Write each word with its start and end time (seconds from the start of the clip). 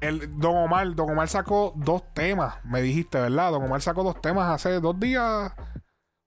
el 0.00 0.38
Don 0.38 0.56
Omar, 0.56 0.94
Don 0.94 1.10
Omar 1.10 1.28
sacó 1.28 1.72
dos 1.76 2.02
temas, 2.14 2.56
me 2.64 2.82
dijiste, 2.82 3.18
¿verdad? 3.20 3.52
Don 3.52 3.62
Omar 3.64 3.80
sacó 3.82 4.02
dos 4.02 4.20
temas 4.20 4.50
hace 4.50 4.80
dos 4.80 4.98
días, 5.00 5.52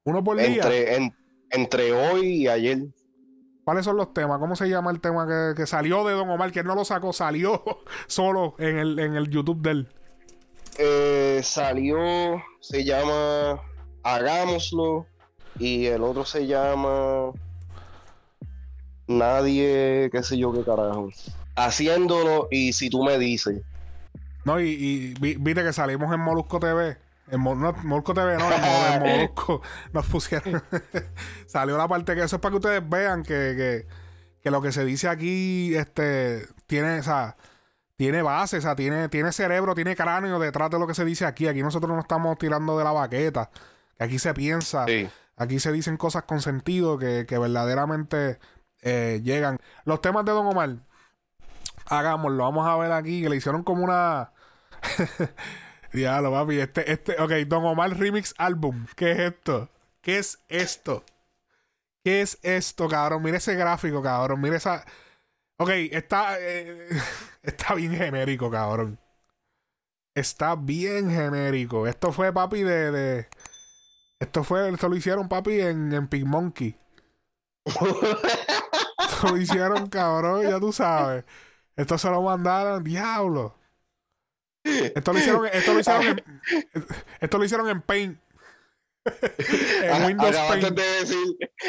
uno 0.05 0.23
por 0.23 0.37
día. 0.37 0.47
Entre, 0.47 0.95
en- 0.95 1.15
entre 1.51 1.93
hoy 1.93 2.27
y 2.43 2.47
ayer. 2.47 2.79
¿Cuáles 3.63 3.85
son 3.85 3.97
los 3.97 4.13
temas? 4.13 4.39
¿Cómo 4.39 4.55
se 4.55 4.67
llama 4.69 4.89
el 4.91 4.99
tema 4.99 5.27
que, 5.27 5.53
que 5.55 5.67
salió 5.67 6.03
de 6.03 6.13
Don 6.13 6.29
Omar? 6.29 6.51
Que 6.51 6.61
él 6.61 6.65
no 6.65 6.75
lo 6.75 6.83
sacó, 6.85 7.13
salió 7.13 7.63
solo 8.07 8.55
en 8.57 8.77
el, 8.77 8.97
en 8.99 9.15
el 9.15 9.29
YouTube 9.29 9.61
de 9.61 9.71
él. 9.71 9.87
Eh, 10.79 11.41
salió, 11.43 11.97
se 12.61 12.83
llama 12.83 13.61
Hagámoslo. 14.03 15.05
Y 15.59 15.87
el 15.87 16.03
otro 16.03 16.23
se 16.25 16.47
llama 16.47 17.31
Nadie, 19.07 20.09
qué 20.11 20.23
sé 20.23 20.37
yo 20.37 20.53
qué 20.53 20.63
carajo. 20.63 21.09
Haciéndolo 21.65 22.47
y 22.51 22.73
si 22.73 22.89
tú 22.89 23.03
me 23.03 23.17
dices. 23.17 23.61
No, 24.45 24.59
y, 24.59 24.69
y 24.69 25.13
vi- 25.19 25.35
viste 25.39 25.63
que 25.63 25.73
salimos 25.73 26.13
en 26.13 26.19
Molusco 26.21 26.59
TV. 26.59 26.97
En 27.31 27.39
Mo- 27.41 27.55
no, 27.55 27.73
Molusco 27.83 28.13
TV, 28.13 28.37
no, 28.37 28.51
en, 28.51 28.61
Mo- 28.61 28.87
en 28.93 29.01
Molusco 29.17 29.61
nos 29.93 30.05
pusieron. 30.07 30.63
Salió 31.45 31.77
la 31.77 31.87
parte 31.87 32.15
que 32.15 32.23
eso 32.23 32.37
es 32.37 32.41
para 32.41 32.51
que 32.51 32.57
ustedes 32.57 32.89
vean 32.89 33.23
que, 33.23 33.29
que, 33.55 33.87
que 34.41 34.51
lo 34.51 34.61
que 34.61 34.71
se 34.71 34.83
dice 34.85 35.07
aquí 35.09 35.75
este, 35.75 36.47
tiene, 36.67 36.99
o 36.99 37.03
sea, 37.03 37.35
tiene 37.97 38.21
base, 38.21 38.57
o 38.57 38.61
sea, 38.61 38.75
tiene, 38.75 39.09
tiene 39.09 39.31
cerebro, 39.31 39.75
tiene 39.75 39.95
cráneo 39.95 40.39
detrás 40.39 40.69
de 40.71 40.79
lo 40.79 40.87
que 40.87 40.93
se 40.95 41.05
dice 41.05 41.25
aquí. 41.25 41.47
Aquí 41.47 41.61
nosotros 41.61 41.91
no 41.91 41.99
estamos 41.99 42.37
tirando 42.37 42.77
de 42.77 42.83
la 42.83 42.91
baqueta. 42.93 43.49
Que 43.97 44.05
aquí 44.05 44.17
se 44.17 44.33
piensa, 44.33 44.85
Sí. 44.87 45.07
aquí 45.35 45.59
se 45.59 45.71
dicen 45.73 45.97
cosas 45.97 46.23
con 46.23 46.41
sentido 46.41 46.97
que, 46.97 47.25
que 47.27 47.37
verdaderamente 47.37 48.39
eh, 48.81 49.19
llegan. 49.23 49.57
Los 49.83 50.01
temas 50.01 50.23
de 50.25 50.31
Don 50.31 50.47
Omar, 50.47 50.77
hagámoslo, 51.89 52.43
vamos 52.43 52.67
a 52.67 52.77
ver 52.77 52.91
aquí, 52.91 53.21
que 53.21 53.29
le 53.29 53.37
hicieron 53.37 53.63
como 53.63 53.83
una. 53.83 54.31
Diablo, 55.93 56.31
papi. 56.31 56.59
Este, 56.59 56.91
este, 56.91 57.21
ok, 57.21 57.31
Don 57.47 57.65
Omar 57.65 57.97
Remix 57.97 58.33
Album. 58.37 58.87
¿Qué 58.95 59.11
es 59.11 59.19
esto? 59.19 59.69
¿Qué 60.01 60.17
es 60.19 60.39
esto? 60.49 61.03
¿Qué 62.03 62.21
es 62.21 62.39
esto, 62.43 62.87
cabrón? 62.87 63.21
Mira 63.23 63.37
ese 63.37 63.55
gráfico, 63.55 64.01
cabrón. 64.01 64.41
Mira 64.41 64.57
esa. 64.57 64.85
Ok, 65.57 65.69
está. 65.91 66.37
eh, 66.39 66.89
está 67.43 67.75
bien 67.75 67.93
genérico, 67.95 68.51
cabrón. 68.51 68.99
Está 70.15 70.55
bien 70.55 71.09
genérico. 71.09 71.87
Esto 71.87 72.11
fue, 72.11 72.33
papi, 72.33 72.63
de. 72.63 72.91
de- 72.91 73.27
esto 74.19 74.43
fue. 74.43 74.69
Esto 74.69 74.89
lo 74.89 74.95
hicieron, 74.95 75.29
papi, 75.29 75.61
en, 75.61 75.93
en 75.93 76.07
Pig 76.07 76.25
Monkey. 76.25 76.77
Esto 77.65 79.27
lo 79.29 79.37
hicieron, 79.37 79.87
cabrón, 79.89 80.43
ya 80.47 80.59
tú 80.59 80.71
sabes. 80.71 81.23
Esto 81.75 81.97
se 81.97 82.09
lo 82.09 82.21
mandaron, 82.21 82.83
diablo. 82.83 83.55
Esto 84.63 85.13
lo 85.13 85.19
hicieron, 85.19 85.45
esto 85.47 85.73
lo 85.73 85.79
hicieron 85.79 86.07
en, 86.07 86.23
esto 87.21 87.37
lo 87.37 87.45
hicieron 87.45 87.69
en 87.69 87.81
Paint. 87.81 88.19
en 89.83 90.05
Windows 90.05 90.35
acabaste 90.35 90.61
Paint. 90.61 90.77
de 90.77 90.99
decir, 90.99 91.27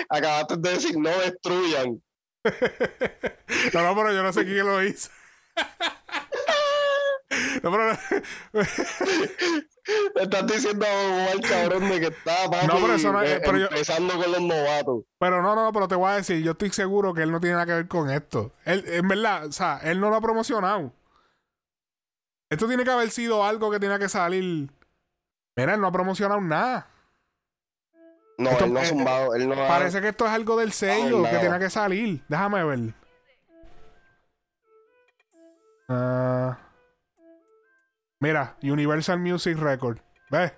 acabaste 0.09 0.57
de 0.57 0.71
decir, 0.71 0.99
no 0.99 1.11
destruyan. 1.19 2.03
No, 3.75 3.83
no, 3.83 3.95
pero 3.95 4.13
yo 4.13 4.23
no 4.23 4.33
sé 4.33 4.45
quién 4.45 4.67
lo 4.67 4.83
hizo. 4.83 5.11
No, 7.63 7.71
pero, 7.71 7.97
Me 10.15 10.23
estás 10.23 10.47
diciendo 10.47 10.87
al 10.87 11.41
cabrón 11.41 11.89
de 11.89 12.01
que 12.01 12.07
está 12.07 12.51
papi, 12.51 12.67
No, 12.67 12.75
pero 12.81 12.95
eso 12.95 13.13
no 13.13 13.23
es- 13.23 13.31
eh, 13.31 13.41
pero 13.45 13.59
yo- 13.59 13.67
empezando 13.67 14.15
con 14.15 14.33
los 14.33 14.41
novatos. 14.41 15.03
pero 15.19 15.43
no, 15.43 15.55
no, 15.55 15.73
pero 15.73 15.89
te 15.89 15.95
voy 15.95 16.11
a 16.11 16.15
decir, 16.17 16.43
yo 16.43 16.53
estoy 16.53 16.71
seguro 16.71 17.15
que 17.15 17.23
él 17.23 17.31
no 17.33 17.41
tiene 17.41 17.55
nada 17.55 17.67
que 17.67 17.73
ver 17.75 17.89
con 17.89 18.11
esto. 18.11 18.53
Él, 18.65 18.85
en 18.87 19.07
verdad, 19.09 19.47
o 19.47 19.53
sea, 19.53 19.79
él 19.83 20.01
no 20.01 20.11
lo 20.11 20.17
ha 20.17 20.21
promocionado. 20.21 20.93
Esto 22.51 22.67
tiene 22.67 22.85
que 22.85 22.91
haber 22.91 23.11
sido 23.11 23.45
algo 23.45 23.71
que 23.71 23.79
tenía 23.79 23.99
que 23.99 24.09
salir. 24.09 24.71
Mira, 25.57 25.75
él 25.75 25.81
no 25.81 25.87
ha 25.87 25.93
promocionado 25.93 26.41
nada. 26.41 26.89
No, 28.39 28.51
Esto- 28.51 28.65
él 28.65 28.73
no 28.73 28.81
ha 28.81 28.83
eh, 28.83 28.87
zumbado, 28.87 29.35
él 29.35 29.49
no 29.49 29.55
ha... 29.55 29.69
Parece 29.69 30.01
que 30.01 30.09
esto 30.09 30.25
es 30.27 30.33
algo 30.33 30.57
del 30.59 30.73
sello 30.73 31.23
que 31.25 31.37
tenía 31.39 31.59
que 31.59 31.71
salir. 31.71 32.23
Déjame 32.29 32.65
ver. 32.65 32.95
Ah. 35.89 36.57
Mira, 38.21 38.57
Universal 38.63 39.19
Music 39.19 39.59
Record. 39.59 39.99
¿Ves? 40.31 40.53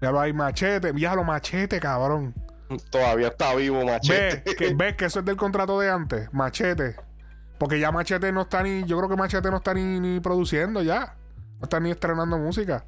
Ya 0.00 0.10
lo 0.10 0.20
hay 0.20 0.32
machete. 0.32 0.92
Ya 0.96 1.14
lo 1.14 1.24
machete, 1.24 1.80
cabrón. 1.80 2.34
Todavía 2.90 3.28
está 3.28 3.54
vivo, 3.54 3.78
¿Ves 3.78 3.86
machete. 3.86 4.56
que, 4.56 4.74
ves 4.76 4.96
que 4.96 5.04
eso 5.06 5.20
es 5.20 5.24
del 5.24 5.36
contrato 5.36 5.78
de 5.78 5.90
antes? 5.90 6.32
Machete. 6.32 6.96
Porque 7.58 7.80
ya 7.80 7.90
Machete 7.90 8.32
no 8.32 8.42
está 8.42 8.62
ni. 8.62 8.84
Yo 8.84 8.98
creo 8.98 9.08
que 9.08 9.16
Machete 9.16 9.50
no 9.50 9.56
está 9.58 9.72
ni, 9.72 9.98
ni 10.00 10.20
produciendo 10.20 10.82
ya. 10.82 11.16
No 11.58 11.64
está 11.64 11.80
ni 11.80 11.90
estrenando 11.90 12.36
música. 12.38 12.84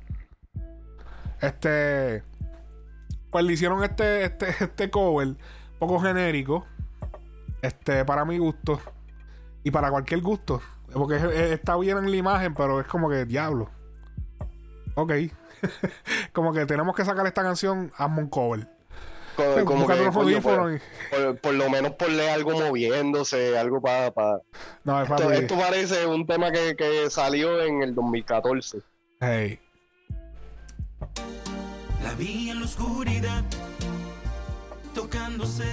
Este. 1.41 2.23
Pues 3.31 3.45
le 3.45 3.53
hicieron 3.53 3.83
este, 3.85 4.25
este, 4.25 4.49
este 4.61 4.91
cover. 4.91 5.37
Poco 5.79 6.01
genérico. 6.01 6.67
Este, 7.63 8.05
para 8.05 8.25
mi 8.25 8.37
gusto. 8.39 8.81
Y 9.65 9.71
para 9.71 9.91
cualquier 9.91 10.21
gusto. 10.21 10.61
Porque 10.93 11.17
es- 11.17 11.23
es- 11.25 11.51
está 11.53 11.77
bien 11.77 11.99
en 11.99 12.11
la 12.11 12.17
imagen, 12.17 12.55
pero 12.55 12.81
es 12.81 12.87
como 12.87 13.09
que 13.11 13.25
diablo. 13.25 13.71
Ok. 14.95 15.13
como 16.33 16.53
que 16.53 16.67
tenemos 16.67 16.95
que 16.97 17.05
sacar 17.05 17.27
esta 17.27 17.43
canción 17.43 17.93
a 17.97 18.07
un 18.07 18.29
cover. 18.29 18.69
Co- 19.37 19.65
como 19.65 19.81
Búscate 19.83 20.01
que, 20.01 20.09
unos 20.09 20.15
coño, 20.25 20.43
por, 20.43 20.73
y- 20.75 20.81
por- 21.11 21.37
por 21.41 21.55
lo 21.55 21.71
menos 21.71 21.93
ponle 21.93 22.29
algo 22.31 22.53
moviéndose, 22.59 23.57
algo 23.57 23.81
para... 23.81 24.13
No, 24.83 25.01
es 25.01 25.09
Esto, 25.09 25.31
esto 25.31 25.57
parece 25.57 26.07
un 26.07 26.27
tema 26.27 26.51
que, 26.51 26.75
que 26.75 27.09
salió 27.09 27.63
en 27.63 27.83
el 27.83 27.95
2014. 27.95 28.81
Hey. 29.21 29.61
La 32.03 32.15
vi 32.15 32.51
en 32.51 32.59
la 32.61 32.65
oscuridad, 32.67 33.45
tocándose. 34.95 35.65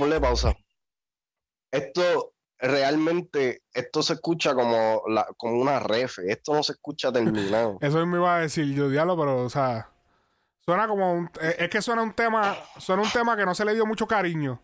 Ponle 0.00 0.18
pausa. 0.18 0.56
Esto 1.70 2.32
realmente, 2.58 3.62
esto 3.72 4.02
se 4.02 4.14
escucha 4.14 4.54
como, 4.54 5.02
la, 5.08 5.26
como 5.36 5.60
una 5.60 5.78
refe. 5.78 6.32
Esto 6.32 6.54
no 6.54 6.62
se 6.62 6.72
escucha 6.72 7.12
terminado. 7.12 7.78
Eso 7.80 8.04
me 8.06 8.16
iba 8.16 8.36
a 8.36 8.40
decir 8.40 8.74
yo, 8.74 8.88
diablo, 8.88 9.16
pero, 9.16 9.44
o 9.44 9.50
sea, 9.50 9.90
suena 10.64 10.88
como 10.88 11.12
un, 11.12 11.30
eh, 11.40 11.56
es 11.58 11.68
que 11.68 11.82
suena 11.82 12.02
un 12.02 12.14
tema, 12.14 12.56
suena 12.78 13.02
un 13.02 13.10
tema 13.10 13.36
que 13.36 13.44
no 13.44 13.54
se 13.54 13.64
le 13.64 13.74
dio 13.74 13.84
mucho 13.84 14.06
cariño. 14.06 14.60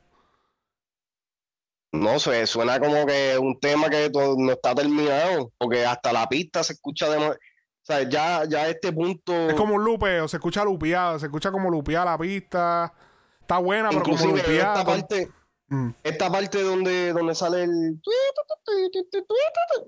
No 1.92 2.18
sé, 2.18 2.46
suena 2.46 2.80
como 2.80 3.06
que 3.06 3.38
un 3.38 3.60
tema 3.60 3.88
que 3.88 4.10
no 4.10 4.52
está 4.52 4.74
terminado, 4.74 5.52
porque 5.56 5.84
hasta 5.86 6.12
la 6.12 6.28
pista 6.28 6.64
se 6.64 6.74
escucha 6.74 7.08
de... 7.08 7.16
O 7.28 7.36
sea, 7.86 8.02
ya, 8.02 8.44
ya 8.46 8.62
a 8.62 8.68
este 8.68 8.92
punto... 8.92 9.32
Es 9.48 9.54
como 9.54 9.76
un 9.76 9.84
lupeo, 9.84 10.26
se 10.26 10.38
escucha 10.38 10.64
lupeado, 10.64 11.20
se 11.20 11.26
escucha 11.26 11.52
como 11.52 11.70
lupeada 11.70 12.04
la 12.06 12.18
pista. 12.18 12.92
Está 13.46 13.58
buena, 13.58 13.90
pero 13.90 14.02
como 14.02 14.16
lupeada. 14.26 14.72
esta 14.80 14.84
parte, 14.84 15.28
Mm. 15.68 15.90
esta 16.04 16.30
parte 16.30 16.62
donde, 16.62 17.12
donde 17.12 17.34
sale 17.34 17.64
el... 17.64 18.00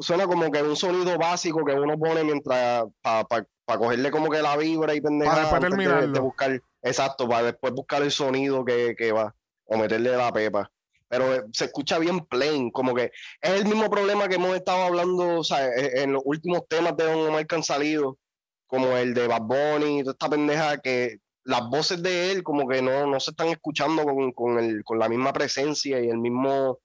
Suena 0.00 0.26
como 0.26 0.50
que 0.50 0.62
un 0.62 0.76
sonido 0.76 1.16
básico 1.18 1.64
que 1.64 1.72
uno 1.72 1.98
pone 1.98 2.24
mientras... 2.24 2.84
Para 3.02 3.78
cogerle 3.78 4.10
como 4.10 4.30
que 4.30 4.40
la 4.40 4.56
vibra 4.56 4.94
y 4.94 5.00
pendeja 5.00 5.30
Para 5.50 5.60
después 5.60 5.76
de- 6.00 6.08
de 6.08 6.20
buscar... 6.20 6.62
Exacto, 6.82 7.28
para 7.28 7.42
después 7.44 7.72
buscar 7.74 8.02
el 8.02 8.10
sonido 8.10 8.64
que, 8.64 8.94
que 8.96 9.12
va. 9.12 9.34
O 9.66 9.76
meterle 9.76 10.16
la 10.16 10.32
pepa. 10.32 10.70
Pero 11.08 11.34
eh, 11.34 11.42
se 11.52 11.66
escucha 11.66 11.98
bien 11.98 12.20
plain, 12.26 12.70
como 12.70 12.94
que 12.94 13.10
es 13.40 13.50
el 13.50 13.64
mismo 13.64 13.88
problema 13.90 14.28
que 14.28 14.36
hemos 14.36 14.54
estado 14.56 14.84
hablando, 14.84 15.40
o 15.40 15.44
sea, 15.44 15.66
e- 15.68 16.02
en 16.02 16.12
los 16.12 16.22
últimos 16.24 16.66
temas 16.68 16.96
de 16.96 17.04
Don 17.04 17.28
Omar 17.28 17.46
que 17.46 17.54
han 17.56 17.62
salido, 17.62 18.18
como 18.66 18.96
el 18.96 19.14
de 19.14 19.26
Bad 19.26 19.42
Bunny 19.42 19.98
y 19.98 20.02
toda 20.02 20.12
esta 20.12 20.28
pendeja, 20.28 20.78
que 20.78 21.18
las 21.48 21.66
voces 21.70 22.02
de 22.02 22.30
él 22.30 22.42
como 22.42 22.68
que 22.68 22.82
no, 22.82 23.06
no 23.06 23.18
se 23.20 23.30
están 23.30 23.48
escuchando 23.48 24.04
con, 24.04 24.32
con, 24.32 24.58
el, 24.58 24.84
con 24.84 24.98
la 24.98 25.08
misma 25.08 25.32
presencia 25.32 25.98
y 25.98 26.08
el 26.10 26.18
mismo, 26.18 26.78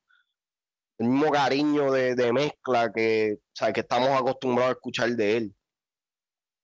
el 1.00 1.10
mismo 1.10 1.30
cariño 1.32 1.92
de, 1.92 2.16
de 2.16 2.32
mezcla 2.32 2.90
que, 2.94 3.40
o 3.40 3.52
sea, 3.54 3.74
que 3.74 3.82
estamos 3.82 4.10
acostumbrados 4.10 4.70
a 4.70 4.76
escuchar 4.78 5.10
de 5.10 5.38
él. 5.38 5.56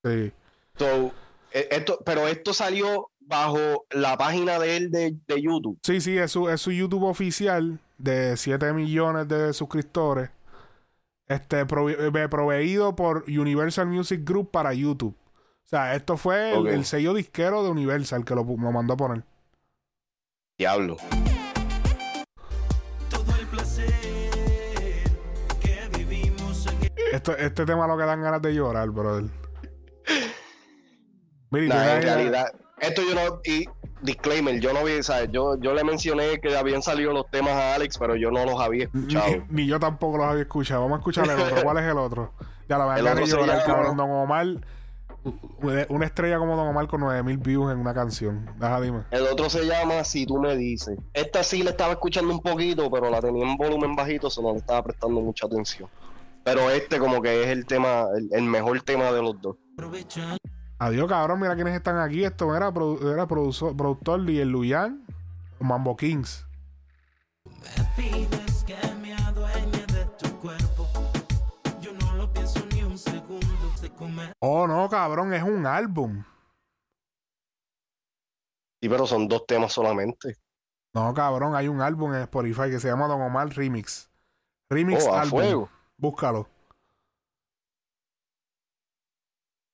Sí. 0.06 0.32
So, 0.78 1.12
eh, 1.52 1.68
esto, 1.72 2.00
pero 2.06 2.26
esto 2.30 2.54
salió 2.54 3.12
bajo 3.20 3.86
la 3.90 4.18
página 4.18 4.60
de 4.60 4.78
él 4.78 4.92
de, 4.92 5.18
de 5.28 5.42
YouTube. 5.42 5.78
Sí, 5.84 6.00
sí, 6.00 6.18
es 6.18 6.32
su, 6.32 6.48
es 6.48 6.62
su 6.62 6.72
YouTube 6.72 7.04
oficial 7.04 7.80
de 7.98 8.38
7 8.38 8.72
millones 8.72 9.28
de 9.28 9.52
suscriptores. 9.52 10.30
Este, 11.28 11.68
prove- 11.68 11.98
eh, 12.00 12.30
proveído 12.30 12.96
por 12.96 13.26
Universal 13.28 13.88
Music 13.88 14.22
Group 14.24 14.52
para 14.52 14.74
YouTube. 14.74 15.16
O 15.70 15.76
sea, 15.76 15.94
esto 15.94 16.18
fue 16.18 16.58
el, 16.58 16.66
el 16.66 16.84
sello 16.84 17.14
disquero 17.14 17.64
de 17.64 17.70
Universal 17.70 18.26
que 18.26 18.34
lo, 18.34 18.44
lo 18.44 18.72
mandó 18.72 18.96
a 18.96 18.98
poner. 18.98 19.24
Diablo. 20.58 20.98
Todo 23.08 23.36
el 23.40 23.46
placer 23.46 23.94
que 25.62 25.88
vivimos 25.96 26.66
aquí. 26.66 26.88
Esto, 27.14 27.38
este 27.38 27.68
tema 27.68 27.86
lo 27.86 27.96
que 28.00 28.04
dan 28.04 28.20
ganas 28.20 28.42
de 28.42 28.56
llorar, 28.56 28.90
brother. 28.90 29.30
Mira, 31.52 31.76
Nah, 31.76 31.96
en 31.98 32.02
realidad, 32.02 32.46
esto 32.80 33.04
yo 33.08 33.14
no, 33.14 33.40
y 33.46 33.66
disclaimer, 34.02 34.60
yo 34.60 34.74
no 34.74 34.84
vi, 34.84 35.04
¿sabes? 35.04 35.30
Yo, 35.32 35.56
yo 35.60 35.76
le 35.76 35.84
mencioné 35.84 36.40
que 36.42 36.58
habían 36.58 36.82
salido 36.82 37.14
los 37.14 37.30
temas 37.30 37.54
a 37.54 37.76
Alex, 37.76 38.00
pero 38.00 38.16
yo 38.16 38.32
no 38.32 38.44
los 38.44 38.60
había 38.60 38.86
escuchado. 38.86 39.46
ni 39.50 39.68
yo 39.68 39.80
tampoco 39.80 40.18
los 40.18 40.26
había 40.26 40.42
escuchado. 40.42 40.82
Vamos 40.82 40.96
a 40.96 41.00
escuchar 41.02 41.30
el 41.30 41.40
otro. 41.40 41.62
¿Cuál 41.62 41.78
es 41.78 41.84
el 41.84 41.98
otro? 42.00 42.34
Ya 42.68 42.80
la 42.80 42.86
El 42.98 43.04
verdad 43.04 43.14
otro 43.14 43.26
que 43.26 43.30
se 43.30 43.38
llorar, 43.38 43.64
cabrón. 43.64 43.96
Don 43.98 44.10
Omar. 44.10 44.48
Una 45.90 46.06
estrella 46.06 46.38
como 46.38 46.56
Don 46.56 46.68
Omar 46.68 46.88
con 46.88 47.02
9000 47.02 47.38
views 47.38 47.72
en 47.72 47.80
una 47.80 47.94
canción. 47.94 48.46
Deja, 48.58 48.80
dime. 48.82 49.04
El 49.12 49.24
otro 49.28 49.50
se 49.50 49.66
llama 49.66 50.04
Si 50.04 50.26
tú 50.26 50.40
me 50.40 50.56
dices. 50.56 50.98
Esta 51.14 51.44
sí 51.44 51.62
le 51.64 51.72
estaba 51.72 51.92
escuchando 51.94 52.34
un 52.34 52.40
poquito, 52.40 52.90
pero 52.90 53.10
la 53.10 53.20
tenía 53.22 53.46
en 53.46 53.58
volumen 53.58 53.96
bajito, 53.96 54.28
eso 54.28 54.42
no 54.42 54.54
le 54.54 54.60
estaba 54.60 54.84
prestando 54.84 55.20
mucha 55.22 55.46
atención. 55.48 55.90
Pero 56.44 56.70
este 56.72 57.00
como 57.00 57.22
que 57.22 57.44
es 57.44 57.50
el 57.50 57.66
tema, 57.66 58.06
el, 58.18 58.30
el 58.32 58.44
mejor 58.44 58.82
tema 58.82 59.12
de 59.12 59.22
los 59.22 59.40
dos. 59.42 59.58
Aprovecha 59.74 60.38
Adiós, 60.82 61.10
cabrón. 61.10 61.42
Mira 61.42 61.56
quiénes 61.56 61.76
están 61.76 61.98
aquí. 62.00 62.24
Esto 62.24 62.56
era, 62.56 62.72
produ- 62.72 63.12
era 63.12 63.28
productor 63.28 64.30
y 64.30 64.40
el 64.40 64.50
Luyan. 64.50 65.04
Mambo 65.60 65.98
Kings. 65.98 66.46
Oh, 74.42 74.68
no, 74.68 74.90
cabrón. 74.90 75.34
Es 75.34 75.44
un 75.44 75.66
álbum. 75.66 76.24
Sí, 78.82 78.88
pero 78.88 79.06
son 79.06 79.28
dos 79.28 79.46
temas 79.46 79.74
solamente. 79.74 80.36
No, 80.94 81.14
cabrón. 81.14 81.56
Hay 81.56 81.68
un 81.68 81.82
álbum 81.82 82.14
en 82.14 82.22
Spotify 82.22 82.70
que 82.70 82.80
se 82.80 82.88
llama 82.88 83.08
Don 83.08 83.22
Omar 83.22 83.50
Remix. 83.50 84.10
Remix 84.70 85.06
Oh, 85.06 85.16
álbum. 85.16 85.40
fuego. 85.40 85.70
Búscalo. 85.98 86.48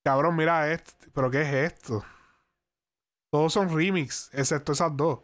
Cabrón, 0.04 0.36
mira 0.36 0.72
esto. 0.72 0.94
¿Pero 1.14 1.32
qué 1.32 1.42
es 1.42 1.74
esto? 1.74 2.04
Todos 3.32 3.54
son 3.54 3.76
remix, 3.76 4.30
excepto 4.34 4.72
esas 4.72 4.96
dos. 4.96 5.20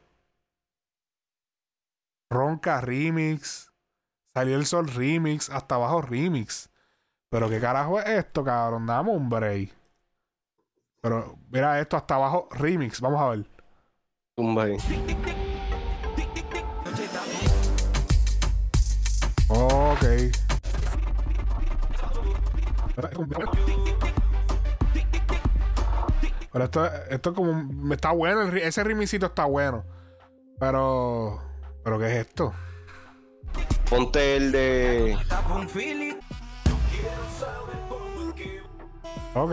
Ronca 2.32 2.82
remix. 2.82 3.72
Salió 4.36 4.56
el 4.58 4.66
sol 4.66 4.88
remix. 4.88 5.50
Hasta 5.50 5.76
abajo 5.76 6.02
remix. 6.02 6.71
Pero 7.32 7.50
qué 7.50 7.60
carajo 7.62 7.98
es 8.00 8.08
esto, 8.10 8.44
cabrón. 8.44 8.86
Dame 8.86 9.12
un 9.12 9.30
break. 9.30 9.72
Pero 11.02 11.38
mira 11.50 11.80
esto, 11.80 11.96
hasta 11.96 12.16
abajo 12.16 12.50
remix. 12.52 13.00
Vamos 13.00 13.22
a 13.22 13.30
ver. 13.30 13.46
Tumba 14.36 14.64
ahí. 14.64 14.78
Ok. 19.50 20.04
Pero 26.52 26.66
esto, 26.66 26.86
esto 27.10 27.30
es 27.30 27.36
como. 27.36 27.52
un- 27.52 27.92
Está 27.94 28.12
bueno, 28.12 28.42
el 28.44 28.58
ese 28.58 28.84
remixito 28.84 29.28
está 29.28 29.46
bueno. 29.46 29.84
Pero. 30.60 31.42
¿Pero 31.84 31.98
qué 32.00 32.06
es 32.08 32.28
esto? 32.28 32.54
Ponte 33.90 34.36
el 34.38 34.52
de. 34.52 35.18
Ok. 39.36 39.52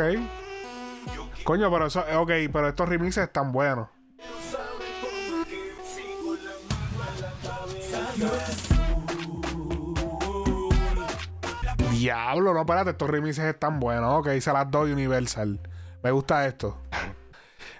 Coño, 1.44 1.70
pero 1.70 1.86
eso. 1.86 2.04
Ok, 2.18 2.30
pero 2.52 2.68
estos 2.68 2.88
remixes 2.88 3.24
están 3.24 3.52
buenos. 3.52 3.88
Diablo, 11.90 12.52
no, 12.54 12.60
espérate, 12.60 12.90
estos 12.90 13.10
remixes 13.10 13.44
están 13.44 13.80
buenos. 13.80 14.14
Ok, 14.20 14.28
se 14.40 14.52
las 14.52 14.70
doy 14.70 14.92
Universal. 14.92 15.60
Me 16.02 16.10
gusta 16.10 16.46
esto. 16.46 16.78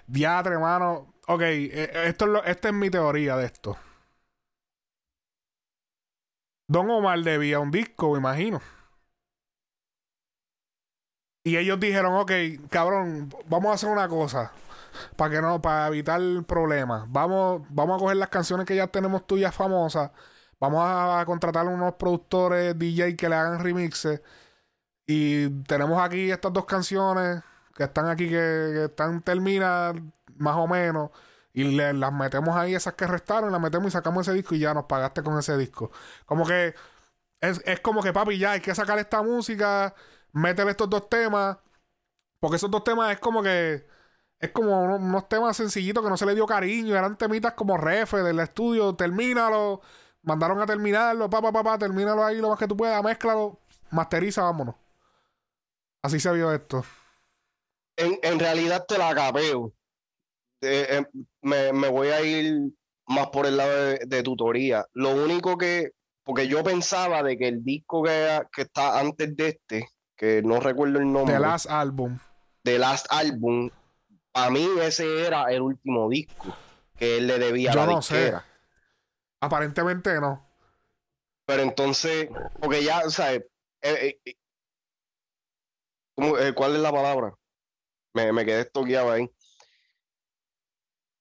Diatre, 0.06 0.54
hermano. 0.54 1.14
Ok, 1.28 1.42
eh, 1.42 1.90
esto 2.06 2.24
es 2.24 2.30
lo- 2.30 2.44
esta 2.44 2.68
es 2.68 2.74
mi 2.74 2.90
teoría 2.90 3.36
de 3.36 3.46
esto. 3.46 3.76
Don 6.66 6.90
Omar 6.90 7.20
debía 7.20 7.60
un 7.60 7.70
disco, 7.70 8.12
me 8.12 8.18
imagino. 8.18 8.60
Y 11.48 11.56
ellos 11.56 11.80
dijeron, 11.80 12.12
ok, 12.14 12.30
cabrón, 12.68 13.30
vamos 13.48 13.70
a 13.70 13.74
hacer 13.76 13.88
una 13.88 14.06
cosa. 14.06 14.52
Para 15.16 15.30
que 15.34 15.40
no, 15.40 15.62
para 15.62 15.88
evitar 15.88 16.20
problemas. 16.46 17.04
Vamos, 17.08 17.62
vamos 17.70 17.96
a 17.96 17.98
coger 18.00 18.16
las 18.18 18.28
canciones 18.28 18.66
que 18.66 18.76
ya 18.76 18.86
tenemos 18.88 19.26
tuyas 19.26 19.54
famosas. 19.54 20.10
Vamos 20.60 20.82
a 20.84 21.22
contratar 21.24 21.66
unos 21.66 21.94
productores 21.94 22.78
DJ 22.78 23.16
que 23.16 23.30
le 23.30 23.34
hagan 23.34 23.60
remixes. 23.60 24.20
Y 25.06 25.48
tenemos 25.62 26.02
aquí 26.02 26.30
estas 26.30 26.52
dos 26.52 26.66
canciones 26.66 27.42
que 27.74 27.84
están 27.84 28.08
aquí, 28.08 28.28
que, 28.28 28.84
están 28.84 29.22
terminadas 29.22 29.96
más 30.36 30.56
o 30.56 30.66
menos. 30.68 31.10
Y 31.54 31.64
le- 31.64 31.94
las 31.94 32.12
metemos 32.12 32.56
ahí, 32.56 32.74
esas 32.74 32.92
que 32.92 33.06
restaron, 33.06 33.50
las 33.52 33.60
metemos 33.60 33.88
y 33.88 33.92
sacamos 33.92 34.28
ese 34.28 34.36
disco 34.36 34.54
y 34.54 34.58
ya 34.58 34.74
nos 34.74 34.84
pagaste 34.84 35.22
con 35.22 35.38
ese 35.38 35.56
disco. 35.56 35.90
Como 36.26 36.44
que 36.46 36.74
es, 37.40 37.62
es 37.64 37.80
como 37.80 38.02
que, 38.02 38.12
papi, 38.12 38.36
ya 38.38 38.52
hay 38.52 38.60
que 38.60 38.74
sacar 38.74 38.98
esta 38.98 39.22
música, 39.22 39.94
métele 40.38 40.72
estos 40.72 40.88
dos 40.90 41.08
temas. 41.08 41.58
Porque 42.40 42.56
esos 42.56 42.70
dos 42.70 42.84
temas 42.84 43.12
es 43.12 43.18
como 43.18 43.42
que. 43.42 43.86
Es 44.40 44.50
como 44.52 44.84
unos, 44.84 45.28
temas 45.28 45.56
sencillitos 45.56 46.02
que 46.02 46.10
no 46.10 46.16
se 46.16 46.26
le 46.26 46.34
dio 46.34 46.46
cariño. 46.46 46.96
Eran 46.96 47.18
temitas 47.18 47.54
como 47.54 47.76
refe 47.76 48.18
del 48.18 48.38
estudio. 48.40 48.94
Termínalo. 48.94 49.80
Mandaron 50.22 50.60
a 50.60 50.66
terminarlo. 50.66 51.28
Pa, 51.28 51.42
pa, 51.42 51.52
pa, 51.52 51.62
pa, 51.64 51.78
termínalo 51.78 52.24
ahí 52.24 52.36
lo 52.40 52.50
más 52.50 52.58
que 52.58 52.68
tú 52.68 52.76
puedas. 52.76 53.02
Mézclalo. 53.02 53.60
Masteriza, 53.90 54.42
vámonos. 54.42 54.76
Así 56.02 56.20
se 56.20 56.32
vio 56.32 56.52
esto. 56.52 56.84
En, 57.96 58.18
en 58.22 58.38
realidad 58.38 58.84
te 58.86 58.98
la 58.98 59.14
capeo. 59.14 59.72
Eh, 60.60 60.86
eh, 60.90 61.06
me, 61.42 61.72
me 61.72 61.88
voy 61.88 62.08
a 62.08 62.20
ir 62.22 62.72
más 63.06 63.28
por 63.28 63.46
el 63.46 63.56
lado 63.56 63.74
de, 63.74 64.00
de 64.06 64.22
tutoría. 64.22 64.86
Lo 64.92 65.10
único 65.10 65.56
que, 65.56 65.90
porque 66.24 66.46
yo 66.46 66.62
pensaba 66.62 67.22
de 67.22 67.36
que 67.36 67.48
el 67.48 67.64
disco 67.64 68.02
que, 68.02 68.42
que 68.52 68.62
está 68.62 69.00
antes 69.00 69.36
de 69.36 69.48
este, 69.48 69.88
que 70.18 70.42
no 70.42 70.60
recuerdo 70.60 70.98
el 70.98 71.10
nombre, 71.10 71.34
The 71.36 71.40
Last 71.40 71.70
Album. 71.70 72.18
The 72.64 72.78
Last 72.78 73.06
Album, 73.10 73.70
a 74.34 74.50
mí 74.50 74.68
ese 74.82 75.26
era 75.26 75.44
el 75.44 75.62
último 75.62 76.08
disco 76.10 76.54
que 76.96 77.18
él 77.18 77.28
le 77.28 77.38
debía 77.38 77.70
a 77.70 77.74
Yo 77.74 77.80
la 77.86 77.92
no 77.92 78.02
sé. 78.02 78.34
Aparentemente 79.40 80.20
no. 80.20 80.44
Pero 81.46 81.62
entonces, 81.62 82.28
porque 82.60 82.82
ya, 82.82 83.02
o 83.06 83.10
sea, 83.10 83.32
eh, 83.32 83.46
eh, 83.82 84.20
eh, 84.24 84.34
¿cómo- 86.14 86.36
eh, 86.36 86.52
¿cuál 86.52 86.74
es 86.74 86.80
la 86.82 86.92
palabra? 86.92 87.34
Me, 88.12 88.32
me 88.32 88.44
quedé 88.44 88.62
estoqueado 88.62 89.12
ahí. 89.12 89.30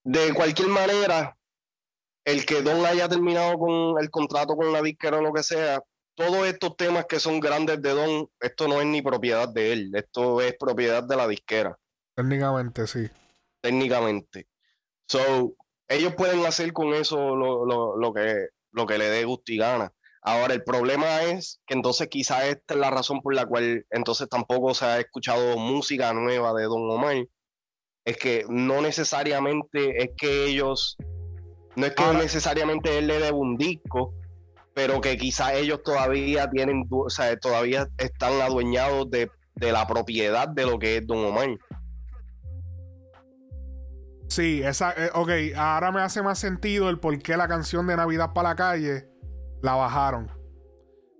De 0.02 0.34
cualquier 0.34 0.68
manera, 0.68 1.36
el 2.24 2.44
que 2.44 2.62
Don 2.62 2.84
haya 2.84 3.08
terminado 3.08 3.58
con 3.58 4.02
el 4.02 4.10
contrato 4.10 4.56
con 4.56 4.72
la 4.72 4.82
disquera 4.82 5.18
o 5.18 5.22
lo 5.22 5.32
que 5.32 5.42
sea, 5.42 5.80
todos 6.18 6.46
estos 6.48 6.76
temas 6.76 7.06
que 7.06 7.20
son 7.20 7.38
grandes 7.38 7.80
de 7.80 7.90
Don, 7.90 8.28
esto 8.40 8.66
no 8.66 8.80
es 8.80 8.86
ni 8.86 9.00
propiedad 9.02 9.48
de 9.48 9.72
él, 9.72 9.90
esto 9.94 10.40
es 10.40 10.54
propiedad 10.58 11.02
de 11.04 11.16
la 11.16 11.28
disquera, 11.28 11.78
Técnicamente 12.16 12.86
sí. 12.88 13.08
técnicamente. 13.62 14.48
So, 15.08 15.54
ellos 15.88 16.14
pueden 16.16 16.44
hacer 16.44 16.72
con 16.72 16.92
eso 16.92 17.36
lo, 17.36 17.64
lo, 17.64 17.96
lo 17.96 18.12
que, 18.12 18.48
lo 18.72 18.86
que 18.86 18.98
le 18.98 19.06
dé 19.08 19.24
gusto 19.24 19.52
y 19.52 19.58
gana. 19.58 19.92
Ahora, 20.22 20.52
el 20.54 20.64
problema 20.64 21.22
es 21.22 21.60
que 21.66 21.74
entonces 21.74 22.08
quizás 22.08 22.44
esta 22.44 22.74
es 22.74 22.80
la 22.80 22.90
razón 22.90 23.22
por 23.22 23.34
la 23.34 23.46
cual 23.46 23.86
entonces 23.90 24.28
tampoco 24.28 24.74
se 24.74 24.84
ha 24.84 24.98
escuchado 25.00 25.56
música 25.56 26.12
nueva 26.12 26.52
de 26.54 26.64
Don 26.64 26.90
Omar. 26.90 27.16
Es 28.04 28.16
que 28.16 28.44
no 28.48 28.80
necesariamente 28.82 30.02
es 30.02 30.10
que 30.16 30.46
ellos, 30.46 30.96
no 31.76 31.86
es 31.86 31.94
que 31.94 32.02
Ahora- 32.02 32.18
necesariamente 32.18 32.98
él 32.98 33.06
le 33.06 33.14
debe 33.20 33.32
un 33.38 33.56
disco, 33.56 34.12
pero 34.78 35.00
que 35.00 35.16
quizás 35.16 35.54
ellos 35.54 35.82
todavía 35.82 36.48
tienen, 36.50 36.86
o 36.88 37.10
sea, 37.10 37.36
todavía 37.36 37.88
están 37.98 38.40
adueñados 38.40 39.10
de, 39.10 39.28
de 39.56 39.72
la 39.72 39.88
propiedad 39.88 40.46
de 40.46 40.66
lo 40.66 40.78
que 40.78 40.98
es 40.98 41.06
Don 41.06 41.18
Omar. 41.18 41.48
Sí, 44.28 44.62
esa, 44.62 44.92
eh, 44.92 45.10
ok, 45.14 45.30
ahora 45.56 45.90
me 45.90 46.00
hace 46.00 46.22
más 46.22 46.38
sentido 46.38 46.90
el 46.90 47.00
por 47.00 47.18
qué 47.18 47.36
la 47.36 47.48
canción 47.48 47.88
de 47.88 47.96
Navidad 47.96 48.32
para 48.32 48.50
la 48.50 48.54
calle 48.54 49.08
la 49.62 49.74
bajaron. 49.74 50.30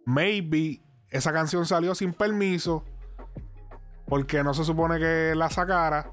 Maybe 0.06 0.84
esa 1.10 1.32
canción 1.32 1.66
salió 1.66 1.96
sin 1.96 2.12
permiso 2.12 2.84
porque 4.06 4.44
no 4.44 4.54
se 4.54 4.62
supone 4.62 5.00
que 5.00 5.32
la 5.34 5.50
sacara. 5.50 6.12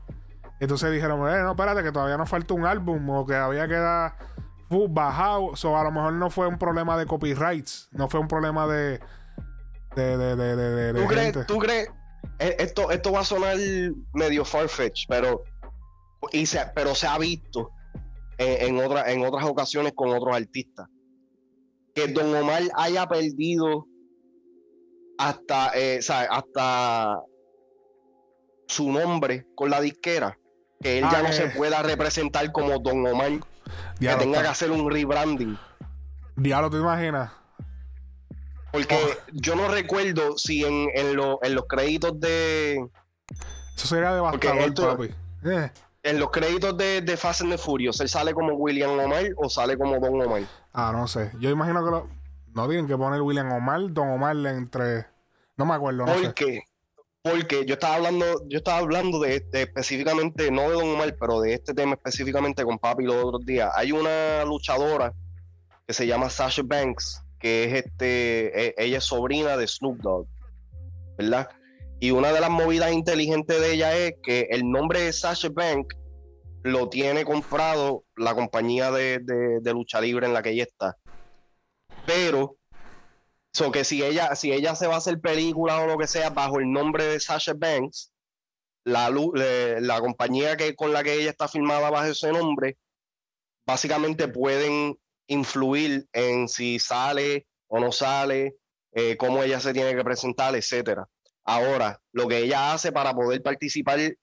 Entonces 0.60 0.92
dijeron, 0.92 1.20
eh, 1.32 1.44
no, 1.44 1.52
espérate, 1.52 1.84
que 1.84 1.92
todavía 1.92 2.18
nos 2.18 2.28
falta 2.28 2.56
un 2.56 2.66
álbum 2.66 3.08
o 3.12 3.24
que 3.24 3.36
había 3.36 3.68
que 3.68 3.76
dar 3.76 4.16
fu- 4.70 4.88
bajado. 4.88 5.56
So, 5.56 5.78
a 5.78 5.84
lo 5.84 5.92
mejor 5.92 6.14
no 6.14 6.30
fue 6.30 6.48
un 6.48 6.58
problema 6.58 6.98
de 6.98 7.06
copyrights, 7.06 7.88
no 7.92 8.08
fue 8.10 8.20
un 8.20 8.28
problema 8.28 8.68
de. 8.68 9.00
de, 9.96 10.18
de, 10.18 10.36
de, 10.36 10.56
de, 10.56 10.94
de- 10.94 11.02
¿Tú 11.02 11.08
crees? 11.08 11.48
¿Tú 11.48 11.58
crees? 11.60 11.90
Eh, 12.40 12.56
Esto, 12.60 12.92
esto 12.92 13.12
va 13.12 13.22
a 13.22 13.26
sonar 13.26 13.56
medio 14.14 14.44
farfetch, 14.44 15.06
pero, 15.08 15.44
y 16.32 16.46
se, 16.46 16.60
pero 16.76 16.94
se 16.96 17.08
ha 17.08 17.18
visto 17.18 17.72
en, 18.38 18.76
en, 18.76 18.84
otra- 18.86 19.10
en 19.12 19.24
otras 19.26 19.46
ocasiones 19.46 19.94
con 19.96 20.10
otros 20.10 20.36
artistas. 20.36 20.88
Que 21.94 22.08
Don 22.10 22.36
Omar 22.36 22.62
haya 22.76 23.08
perdido 23.08 23.86
hasta, 25.18 25.72
eh, 25.76 26.02
¿sabes? 26.02 26.28
hasta 26.30 27.22
su 28.68 28.92
nombre 28.92 29.46
con 29.56 29.70
la 29.70 29.80
disquera, 29.80 30.38
que 30.82 30.98
él 30.98 31.06
Ah, 31.06 31.10
ya 31.14 31.22
no 31.22 31.30
eh. 31.30 31.34
se 31.34 31.48
pueda 31.50 31.82
representar 31.84 32.52
como 32.52 32.80
Don 32.80 33.06
Omar, 33.08 33.32
que 34.00 34.16
tenga 34.16 34.42
que 34.42 34.48
hacer 34.48 34.72
un 34.72 34.90
rebranding. 34.92 35.58
Diablo, 36.36 36.70
¿te 36.70 36.78
imaginas? 36.78 37.32
Porque 38.72 38.96
Oh. 38.96 39.32
yo 39.32 39.56
no 39.56 39.68
recuerdo 39.70 40.38
si 40.38 40.66
en, 40.66 40.90
en, 40.94 41.16
lo- 41.16 41.40
en 41.44 41.56
los 41.56 41.66
créditos 41.68 42.20
de 42.20 42.74
Eso 43.76 43.88
sería 43.88 44.14
devastador, 44.14 44.58
esto- 44.60 44.98
papi. 44.98 45.10
Eh, 45.46 45.72
en 46.04 46.20
los 46.20 46.30
créditos 46.30 46.76
de, 46.78 47.02
de 47.02 47.18
Fast 47.18 47.42
and 47.42 47.52
the 47.52 47.58
Furious, 47.58 48.00
él 48.02 48.10
sale 48.10 48.34
como 48.34 48.54
William 48.54 48.92
Omar 49.00 49.24
o 49.38 49.50
sale 49.50 49.78
como 49.78 49.98
Don 50.00 50.22
Omar. 50.22 50.42
Ah, 50.74 50.92
no 50.94 51.08
sé. 51.08 51.32
Yo 51.40 51.50
imagino 51.50 51.84
que 51.86 51.92
lo... 51.92 52.10
no 52.54 52.68
tienen 52.68 52.86
que 52.88 52.98
poner 52.98 53.22
William 53.22 53.52
Omar, 53.54 53.82
Don 53.92 54.10
Omar 54.10 54.36
entre. 54.46 55.06
No 55.58 55.66
me 55.66 55.74
acuerdo, 55.74 56.06
no 56.06 56.14
sé. 56.16 56.26
Porque, 56.26 56.64
porque 57.32 57.66
yo 57.66 57.74
estaba 57.74 57.96
hablando, 57.96 58.48
yo 58.48 58.60
estaba 58.60 58.78
hablando 58.78 59.20
de, 59.20 59.40
de 59.40 59.64
específicamente, 59.64 60.52
no 60.52 60.62
de 60.70 60.74
Don 60.76 60.90
Omar, 60.90 61.16
pero 61.20 61.42
de 61.42 61.56
este 61.56 61.74
tema 61.74 61.96
específicamente 61.96 62.64
con 62.64 62.78
Papi 62.78 63.04
los 63.04 63.16
otros 63.16 63.44
días. 63.44 63.72
Hay 63.76 63.92
una 63.92 64.46
luchadora 64.46 65.12
que 65.88 65.94
se 65.94 66.06
llama 66.06 66.30
Sasha 66.30 66.62
Banks, 66.64 67.24
que 67.40 67.64
es 67.64 67.86
este, 67.86 68.68
e- 68.68 68.76
ella 68.78 69.00
es 69.00 69.04
sobrina 69.06 69.58
de 69.58 69.66
Snoop 69.68 69.98
Dogg, 70.02 70.28
¿verdad? 71.18 71.50
Y 72.00 72.12
una 72.12 72.32
de 72.32 72.42
las 72.42 72.52
movidas 72.52 72.92
inteligentes 72.94 73.60
de 73.60 73.74
ella 73.74 73.98
es 73.98 74.14
que 74.22 74.48
el 74.52 74.70
nombre 74.70 75.02
de 75.02 75.12
Sasha 75.12 75.50
Banks 75.52 75.96
lo 76.62 76.90
tiene 76.90 77.26
comprado 77.26 78.04
la 78.18 78.36
compañía 78.36 78.92
de, 78.92 79.18
de- 79.18 79.60
de 79.62 79.74
lucha 79.74 80.00
libre 80.00 80.28
en 80.28 80.34
la 80.34 80.44
que 80.44 80.52
ella 80.52 80.64
está. 80.64 80.96
Pero 82.06 82.58
So 83.56 83.72
que 83.72 83.86
si 83.86 84.04
ella, 84.04 84.36
si 84.36 84.52
ella 84.52 84.76
se 84.76 84.86
va 84.86 84.96
a 84.96 84.98
hacer 84.98 85.22
película 85.22 85.80
o 85.80 85.88
lo 85.88 85.98
que 85.98 86.08
sea 86.08 86.30
bajo 86.30 86.60
el 86.60 86.70
nombre 86.70 87.06
de 87.06 87.22
Sasha 87.22 87.54
Banks, 87.56 88.12
la, 88.84 89.10
la 89.10 90.02
compañía 90.02 90.58
que, 90.58 90.76
con 90.76 90.92
la 90.92 91.04
que 91.04 91.14
ella 91.14 91.30
está 91.30 91.48
filmada 91.48 91.90
bajo 91.90 92.08
ese 92.08 92.34
nombre, 92.34 92.78
básicamente 93.66 94.28
pueden 94.28 95.00
influir 95.28 96.06
en 96.12 96.50
si 96.50 96.80
sale 96.80 97.48
o 97.68 97.80
no 97.80 97.94
sale, 97.94 98.58
eh, 98.92 99.16
cómo 99.16 99.42
ella 99.42 99.62
se 99.62 99.72
tiene 99.72 99.96
que 99.96 100.04
presentar, 100.04 100.54
etcétera. 100.54 101.08
Ahora, 101.46 102.02
lo 102.12 102.28
que 102.28 102.40
ella 102.40 102.74
hace 102.74 102.92
para 102.92 103.14
poder 103.14 103.42
participar 103.42 104.18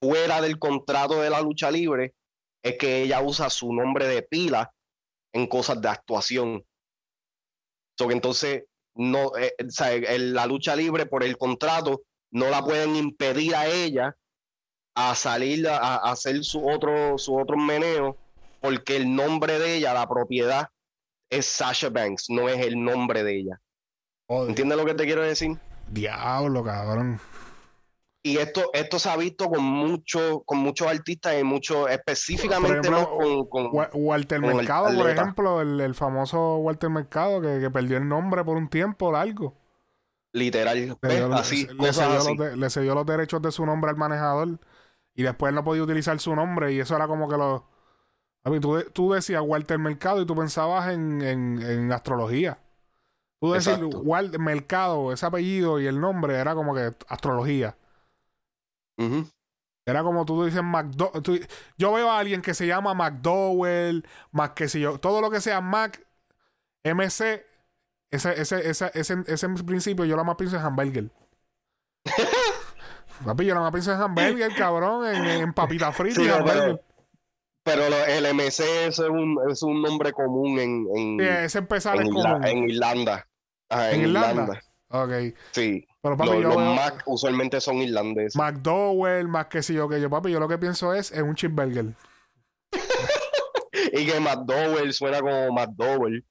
fuera 0.00 0.40
del 0.40 0.60
contrato 0.60 1.20
de 1.20 1.28
la 1.28 1.40
lucha 1.40 1.72
libre 1.72 2.14
es 2.62 2.78
que 2.78 3.02
ella 3.02 3.20
usa 3.20 3.50
su 3.50 3.72
nombre 3.72 4.06
de 4.06 4.22
pila 4.22 4.72
en 5.32 5.48
cosas 5.48 5.80
de 5.80 5.88
actuación. 5.88 6.64
So 8.02 8.08
que 8.08 8.14
entonces 8.14 8.64
no, 8.96 9.36
eh, 9.38 9.54
o 9.64 9.70
sea, 9.70 9.92
el- 9.92 10.34
la 10.34 10.46
lucha 10.46 10.74
libre 10.74 11.06
por 11.06 11.22
el 11.22 11.36
contrato 11.38 12.02
no 12.32 12.50
la 12.50 12.64
pueden 12.64 12.96
impedir 12.96 13.54
a 13.54 13.66
ella 13.66 14.16
a 14.96 15.14
salir 15.14 15.68
a, 15.68 15.76
a 15.78 16.10
hacer 16.10 16.42
su 16.42 16.66
otro 16.68 17.16
su 17.16 17.36
otro 17.38 17.56
meneo 17.56 18.18
porque 18.60 18.96
el 18.96 19.14
nombre 19.14 19.58
de 19.58 19.76
ella, 19.76 19.94
la 19.94 20.08
propiedad 20.08 20.68
es 21.30 21.46
Sasha 21.46 21.90
Banks, 21.90 22.26
no 22.28 22.48
es 22.48 22.58
el 22.66 22.82
nombre 22.82 23.22
de 23.22 23.38
ella. 23.38 23.60
Joder. 24.28 24.50
¿Entiendes 24.50 24.78
lo 24.78 24.84
que 24.84 24.94
te 24.94 25.04
quiero 25.04 25.22
decir? 25.22 25.56
Diablo, 25.90 26.62
cabrón. 26.62 27.20
Y 28.24 28.36
esto, 28.38 28.70
esto 28.72 29.00
se 29.00 29.10
ha 29.10 29.16
visto 29.16 29.48
con 29.48 29.64
mucho, 29.64 30.42
con 30.46 30.58
muchos 30.58 30.86
artistas 30.86 31.34
y 31.40 31.42
muchos, 31.42 31.90
específicamente 31.90 32.88
Por 32.88 32.96
ejemplo, 32.98 33.16
con, 33.18 33.48
con- 33.48 33.76
Wa- 33.76 33.90
Walter 33.92 34.40
Con 34.40 34.50
el 34.50 34.56
Mercado, 34.56 34.84
por 34.96 35.10
ejemplo, 35.10 35.60
el, 35.60 35.80
el 35.80 35.94
famoso 35.96 36.56
Walter 36.58 36.88
Mercado 36.88 37.40
que, 37.40 37.58
que 37.60 37.70
perdió 37.70 37.96
el 37.96 38.08
nombre 38.08 38.44
por 38.44 38.56
un 38.56 38.68
tiempo 38.68 39.10
largo. 39.10 39.56
literal, 40.32 40.78
Le, 40.78 40.96
¿ves? 41.02 41.16
dio- 41.16 41.34
así, 41.34 41.66
le 41.66 41.76
cosas 41.76 41.96
cedió 41.96 42.18
así. 42.18 42.28
los 42.36 42.38
de- 42.38 42.56
le 42.56 42.70
cedió 42.70 42.94
los 42.94 43.06
derechos 43.06 43.42
de 43.42 43.50
su 43.52 43.66
nombre 43.66 43.90
al 43.90 43.96
manejador 43.96 44.60
y 45.14 45.22
después 45.24 45.52
no 45.52 45.64
podía 45.64 45.82
utilizar 45.82 46.18
su 46.20 46.34
nombre 46.36 46.72
y 46.72 46.80
eso 46.80 46.94
era 46.96 47.08
como 47.08 47.28
que 47.28 47.36
lo... 47.36 47.68
Tú, 48.60 48.82
tú 48.92 49.12
decías 49.12 49.42
Walter 49.44 49.78
Mercado 49.78 50.22
y 50.22 50.26
tú 50.26 50.34
pensabas 50.34 50.92
en, 50.92 51.22
en, 51.22 51.60
en 51.62 51.92
astrología. 51.92 52.58
Tú 53.40 53.52
decías. 53.52 53.78
Walter 53.82 54.40
Mercado, 54.40 55.12
ese 55.12 55.26
apellido 55.26 55.80
y 55.80 55.86
el 55.86 56.00
nombre 56.00 56.36
era 56.36 56.54
como 56.54 56.74
que 56.74 56.92
astrología. 57.08 57.76
Era 59.84 60.02
como 60.04 60.24
tú 60.24 60.44
dices 60.44 60.62
McDo 60.62 61.10
tú- 61.22 61.40
yo 61.76 61.92
veo 61.92 62.08
a 62.10 62.18
alguien 62.20 62.40
que 62.40 62.54
se 62.54 62.66
llama 62.66 62.94
McDowell, 62.94 64.06
Mac 64.30 64.54
que 64.54 64.68
si 64.68 64.80
yo, 64.80 64.98
todo 64.98 65.20
lo 65.20 65.30
que 65.30 65.40
sea 65.40 65.60
Mac, 65.60 66.06
MC, 66.84 67.44
ese, 68.12 68.40
ese, 68.40 68.68
ese, 68.70 68.90
ese, 68.94 69.16
ese 69.26 69.48
principio 69.66 70.04
yo 70.04 70.14
nada 70.14 70.24
más 70.24 70.36
pienso 70.36 70.56
en 70.56 70.62
hamburger. 70.62 71.10
Papi, 73.24 73.44
yo 73.44 73.54
nada 73.54 73.66
más 73.66 73.72
pienso 73.72 73.92
en 73.92 74.00
hamburger, 74.00 74.54
cabrón, 74.56 75.06
en, 75.06 75.24
en 75.24 75.52
papita 75.52 75.92
frita 75.92 76.20
Sí. 76.20 76.78
Pero 77.64 77.88
lo- 77.88 78.04
el 78.06 78.26
MC 78.34 78.86
eso 78.88 79.04
es 79.04 79.10
un, 79.10 79.38
es 79.48 79.62
un 79.62 79.80
nombre 79.82 80.12
común 80.12 80.58
en, 80.58 80.86
en, 80.96 81.18
Sí, 81.20 81.26
ese 81.44 81.58
empezar 81.58 81.94
en 81.96 82.02
es 82.02 82.08
Irla- 82.08 82.32
común. 82.32 82.46
en 82.46 82.58
Irlanda. 82.70 83.28
Ajá, 83.70 83.90
¿En 83.92 84.00
en, 84.00 84.06
Irlanda? 84.08 84.30
Irlanda. 84.42 84.60
Ok. 84.92 85.34
Sí. 85.52 85.86
Pero 86.02 86.16
papi, 86.16 86.30
Los, 86.30 86.42
yo 86.42 86.48
los 86.48 86.56
veo 86.58 86.74
Mac 86.74 87.02
usualmente 87.06 87.60
son 87.60 87.76
irlandeses. 87.76 88.36
McDowell, 88.36 89.26
más 89.28 89.46
que 89.46 89.62
si 89.62 89.74
yo 89.74 89.88
que 89.88 90.00
yo, 90.00 90.10
papi, 90.10 90.30
yo 90.30 90.38
lo 90.38 90.48
que 90.48 90.58
pienso 90.58 90.92
es 90.92 91.12
en 91.12 91.24
un 91.24 91.34
cheeseburger. 91.34 91.94
Y 93.94 94.06
que 94.06 94.20
McDowell 94.20 94.92
suena 94.92 95.20
como 95.20 95.52
McDowell. 95.52 96.24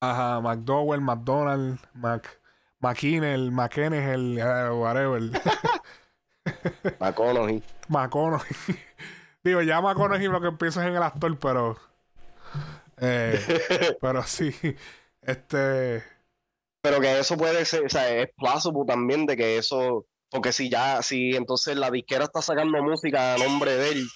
Ajá, 0.00 0.40
McDowell, 0.40 1.00
McDonald's, 1.00 1.80
Mac, 1.94 2.40
McKinnell, 2.80 3.50
McKinnell, 3.50 4.38
eh, 4.38 4.70
whatever. 4.70 5.22
McConaughey. 7.00 7.62
McConaughey. 7.88 8.56
Digo, 9.44 9.62
ya 9.62 9.80
McConaughey 9.80 10.28
lo 10.28 10.40
que 10.40 10.52
pienso 10.52 10.80
es 10.80 10.86
en 10.88 10.96
el 10.96 11.02
actor, 11.02 11.38
pero. 11.38 11.76
eh, 12.98 13.96
pero 14.00 14.22
sí. 14.24 14.54
Este. 15.22 16.02
Pero 16.86 17.00
que 17.00 17.18
eso 17.18 17.36
puede 17.36 17.64
ser, 17.64 17.84
o 17.84 17.88
sea, 17.88 18.08
es 18.16 18.28
plausible 18.36 18.84
también 18.86 19.26
de 19.26 19.36
que 19.36 19.58
eso, 19.58 20.06
porque 20.30 20.52
si 20.52 20.70
ya, 20.70 21.02
si 21.02 21.34
entonces 21.34 21.76
la 21.76 21.90
disquera 21.90 22.26
está 22.26 22.40
sacando 22.40 22.80
música 22.80 23.34
a 23.34 23.38
nombre 23.38 23.76
de 23.76 23.88
él, 23.88 24.06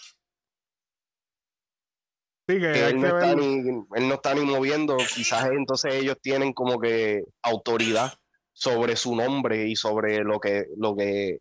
Sí, 2.47 2.55
que 2.55 2.61
que 2.61 2.85
hay 2.85 2.93
él 2.93 3.01
no, 3.01 3.09
está 3.09 3.35
ni, 3.35 3.59
él 3.97 4.09
no 4.09 4.15
está 4.15 4.35
ni 4.37 4.43
moviendo, 4.43 4.97
quizás 4.99 5.51
entonces 5.51 5.95
ellos 5.95 6.17
tienen 6.23 6.53
como 6.53 6.79
que 6.79 7.25
autoridad 7.43 8.13
sobre 8.53 8.95
su 8.95 9.17
nombre 9.17 9.67
y 9.67 9.75
sobre 9.75 10.19
lo 10.19 10.39
que, 10.39 10.67
lo 10.77 10.95
que, 10.95 11.41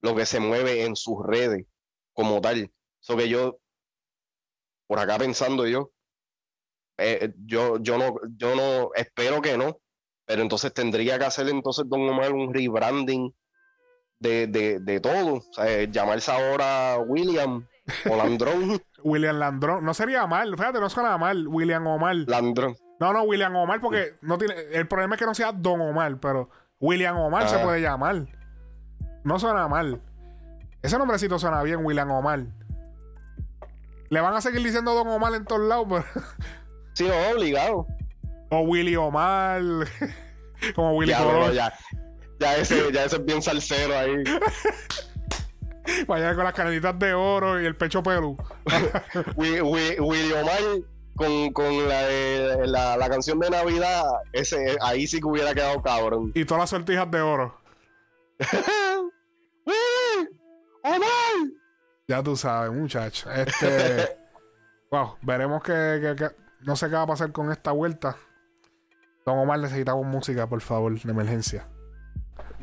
lo 0.00 0.16
que 0.16 0.24
se 0.24 0.40
mueve 0.40 0.86
en 0.86 0.96
sus 0.96 1.26
redes 1.26 1.66
como 2.14 2.40
tal. 2.40 2.72
So 3.00 3.18
que 3.18 3.28
yo, 3.28 3.58
por 4.86 4.98
acá 4.98 5.18
pensando 5.18 5.66
yo, 5.66 5.90
eh, 6.96 7.34
yo, 7.44 7.76
yo 7.82 7.98
no, 7.98 8.16
yo 8.38 8.56
no, 8.56 8.92
espero 8.94 9.42
que 9.42 9.58
no, 9.58 9.78
pero 10.26 10.42
entonces 10.42 10.72
tendría 10.72 11.18
que 11.18 11.24
hacer 11.24 11.48
entonces 11.48 11.84
Don 11.88 12.08
Omar 12.08 12.32
un 12.32 12.52
rebranding 12.52 13.34
de, 14.18 14.46
de, 14.46 14.80
de 14.80 15.00
todo. 15.00 15.34
O 15.34 15.42
sea, 15.52 15.70
eh, 15.70 15.88
llamarse 15.90 16.30
ahora 16.32 16.98
William 16.98 17.66
o 18.10 18.16
Landrón. 18.16 18.80
William 19.04 19.36
Landrón. 19.38 19.84
No 19.84 19.92
sería 19.92 20.26
mal, 20.26 20.56
fíjate, 20.56 20.80
no 20.80 20.88
suena 20.88 21.18
mal. 21.18 21.46
William 21.48 21.86
Omar. 21.86 22.16
Landrón. 22.26 22.76
No, 23.00 23.12
no, 23.12 23.22
William 23.24 23.54
Omar, 23.56 23.80
porque 23.80 24.14
no 24.22 24.38
tiene. 24.38 24.54
El 24.72 24.86
problema 24.88 25.14
es 25.16 25.18
que 25.18 25.26
no 25.26 25.34
sea 25.34 25.52
Don 25.52 25.80
Omar, 25.80 26.18
pero 26.20 26.48
William 26.80 27.18
Omar 27.18 27.48
se 27.48 27.56
Ah. 27.56 27.62
puede 27.62 27.80
llamar. 27.82 28.26
No 29.24 29.38
suena 29.38 29.68
mal. 29.68 30.00
Ese 30.80 30.96
nombrecito 30.98 31.38
suena 31.38 31.62
bien, 31.62 31.84
William 31.84 32.10
Omar. 32.10 32.44
Le 34.10 34.20
van 34.20 34.34
a 34.34 34.40
seguir 34.40 34.62
diciendo 34.62 34.94
Don 34.94 35.08
Omar 35.08 35.34
en 35.34 35.44
todos 35.44 35.62
lados, 35.62 35.86
pero. 35.88 36.04
Sí, 36.94 37.08
no, 37.08 37.14
obligado. 37.36 37.86
O 38.54 38.60
Willy 38.60 38.96
Omar. 38.96 39.60
Como 40.74 40.92
Willy 40.96 41.10
Ya, 41.12 41.22
bueno, 41.22 41.52
ya, 41.52 41.72
ya, 42.40 42.56
ese, 42.56 42.92
ya 42.92 43.04
ese 43.04 43.16
es 43.16 43.24
bien 43.24 43.42
salsero 43.42 43.98
ahí. 43.98 44.22
Vaya 46.08 46.34
con 46.34 46.44
las 46.44 46.54
canelitas 46.54 46.98
de 46.98 47.12
oro 47.12 47.60
y 47.60 47.66
el 47.66 47.76
pecho 47.76 48.02
Wi- 49.36 49.60
Willy 50.00 50.32
Omar 50.32 50.58
con, 51.14 51.52
con 51.52 51.88
la, 51.88 52.02
de- 52.04 52.66
la, 52.66 52.96
la 52.96 53.08
canción 53.10 53.38
de 53.38 53.50
Navidad, 53.50 54.04
ese, 54.32 54.76
ahí 54.80 55.06
sí 55.06 55.20
que 55.20 55.26
hubiera 55.26 55.52
quedado 55.54 55.82
cabrón. 55.82 56.32
y 56.34 56.44
todas 56.46 56.62
las 56.62 56.70
sortijas 56.70 57.10
de 57.10 57.20
oro. 57.20 57.60
¡Willy! 59.66 60.28
¡Omar! 60.82 61.50
Ya 62.08 62.22
tú 62.22 62.34
sabes, 62.36 62.72
muchacho. 62.72 63.30
Este. 63.30 64.16
wow, 64.90 65.16
veremos 65.22 65.62
que, 65.62 65.98
que- 66.00 66.16
que- 66.16 66.36
No 66.60 66.76
sé 66.76 66.88
qué 66.88 66.94
va 66.94 67.02
a 67.02 67.06
pasar 67.06 67.30
con 67.32 67.52
esta 67.52 67.72
vuelta. 67.72 68.16
Don 69.24 69.38
Omar 69.38 69.58
necesitamos 69.58 70.04
música, 70.06 70.46
por 70.46 70.60
favor, 70.60 71.00
de 71.00 71.10
emergencia. 71.10 71.66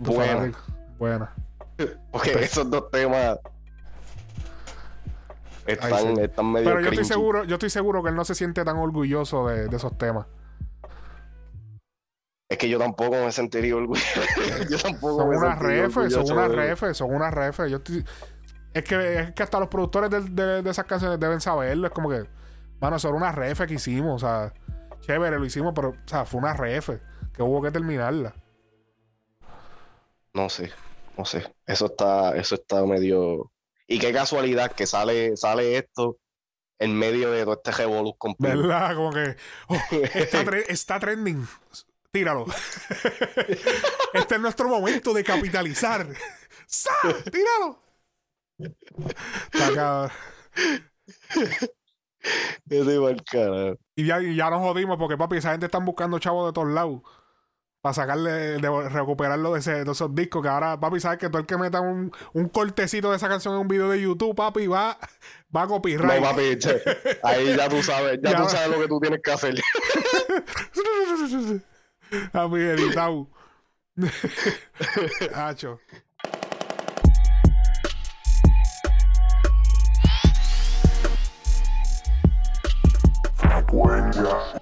Tu 0.03 0.13
Buena, 0.13 0.34
fanático. 0.34 0.60
Buena. 1.00 1.34
porque 2.12 2.32
esos 2.44 2.70
dos 2.70 2.89
temas 2.91 3.39
están, 5.65 5.94
Ay, 5.94 6.15
sí. 6.15 6.22
están 6.22 6.51
medio 6.51 6.68
Pero 6.70 6.82
yo 6.82 6.89
estoy 6.89 7.06
seguro, 7.06 7.44
yo 7.46 7.56
estoy 7.56 7.70
seguro 7.70 8.03
que 8.03 8.10
él 8.10 8.15
no 8.15 8.25
se 8.25 8.36
siente 8.36 8.63
tan 8.63 8.77
orgulloso 8.77 9.48
de, 9.48 9.68
de 9.68 9.75
esos 9.75 9.98
temas. 9.98 10.27
Es 12.50 12.58
que 12.58 12.70
yo 12.70 12.77
tampoco 12.77 13.12
me 13.12 13.32
sentiría 13.32 13.75
orgulloso. 13.75 14.22
yo 14.70 14.77
tampoco 14.77 15.18
Son 15.18 15.30
me 15.30 15.38
unas 15.38 15.58
refes, 15.60 16.13
son 16.13 16.32
unas 16.32 16.51
refes, 16.51 16.98
son 16.98 17.13
unas 17.15 17.34
refes. 17.34 17.72
Yo 17.72 17.77
estoy- 17.77 18.06
es, 18.74 18.84
que, 18.84 19.20
es 19.20 19.32
que 19.32 19.44
hasta 19.44 19.60
los 19.60 19.68
productores 19.70 20.10
de, 20.12 20.22
de- 20.22 20.62
de 20.62 20.70
esas 20.70 20.86
canciones 20.86 21.20
deben 21.20 21.41
saberlo. 21.41 21.88
Es 21.88 21.94
como 21.94 22.10
que, 22.10 22.25
mano, 22.80 22.98
eso 22.98 23.08
era 23.08 23.18
una 23.18 23.32
refe 23.32 23.65
que 23.65 23.75
hicimos. 23.75 24.22
O 24.22 24.27
sea, 24.27 24.53
chévere, 25.01 25.38
lo 25.38 25.46
hicimos, 25.46 25.74
pero, 25.75 25.89
o 25.89 26.08
sea, 26.08 26.25
fue 26.25 26.39
una 26.39 26.53
refe 26.53 27.00
que 27.34 27.43
hubo 27.43 27.62
que 27.62 27.72
terminarla. 27.72 28.34
No 30.34 30.50
sé, 30.50 30.72
no 31.17 31.25
sé. 31.25 31.53
Eso 31.65 31.88
está, 31.88 32.36
eso 32.38 32.55
está 32.55 32.86
medio. 32.86 33.51
Y 33.88 34.00
qué 34.00 34.13
casualidad 34.13 34.72
que 34.72 34.88
sale, 34.88 35.36
sale 35.36 35.77
esto 35.77 36.17
en 36.79 36.98
medio 36.98 37.31
de 37.31 37.43
todo 37.43 37.53
este 37.53 37.72
revolú 37.72 38.15
completo. 38.17 38.58
¿Verdad? 38.58 38.96
Como 38.96 39.12
que 39.12 39.36
oh, 39.67 39.77
está, 40.13 40.43
tre- 40.46 40.65
está 40.67 41.00
trending. 41.00 41.48
Tíralo. 42.12 42.46
este 44.13 44.36
es 44.36 44.41
nuestro 44.41 44.67
momento 44.67 45.13
de 45.13 45.24
capitalizar. 45.24 46.08
¡Sa! 46.65 46.91
¡Tíralo! 47.31 47.81
Está. 49.53 50.12
Ese. 52.70 53.78
Y 53.96 54.06
ya, 54.06 54.22
y 54.22 54.36
ya 54.36 54.50
nos 54.50 54.62
jodimos 54.62 54.98
porque, 54.98 55.18
papi, 55.18 55.38
esa 55.38 55.51
gente 55.51 55.66
están 55.68 55.86
buscando 55.86 56.20
chavos 56.20 56.48
de 56.48 56.54
todos 56.54 56.70
lados. 56.70 57.01
Para 57.82 57.96
sacarle, 57.96 58.30
de, 58.32 58.90
recuperarlo 58.90 59.54
de, 59.54 59.60
ese- 59.60 59.84
de 59.84 59.92
esos 59.92 60.13
discos. 60.13 60.44
Que 60.44 60.50
ahora, 60.50 60.80
papi, 60.80 61.00
sabes 61.00 61.18
que 61.18 61.30
todo 61.30 61.40
el 61.40 61.48
que 61.48 61.58
meta 61.58 61.82
un, 61.82 62.12
un 62.34 62.48
cortecito 62.50 63.10
de 63.10 63.18
esa 63.18 63.28
canción 63.28 63.56
en 63.56 63.62
un 63.62 63.68
video 63.68 63.90
de 63.90 64.00
YouTube, 64.00 64.36
papi, 64.36 64.68
va, 64.68 65.00
va 65.56 65.62
a 65.63 65.66
No, 65.66 65.70
copyright. 65.70 66.22
papi, 66.22 66.60
che, 66.60 66.80
ahí 67.24 67.56
ya 67.58 67.68
tú 67.68 67.82
sabes, 67.82 68.20
ya, 68.22 68.32
Ya 68.34 68.38
tú 68.44 68.50
sabes 68.50 68.70
lo 68.70 68.80
que 68.82 68.88
tú 68.88 69.00
tienes 69.00 69.20
que 69.24 69.32
hacer. 69.32 69.56
papi, 72.32 72.56
editado. 72.58 73.28
Hacho. 75.36 75.80
Yeah. 84.24 84.61